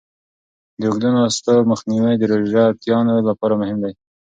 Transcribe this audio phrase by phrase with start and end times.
[0.79, 3.93] د اوږدو ناستو مخنیوی د روژهتیانو لپاره مهم دی.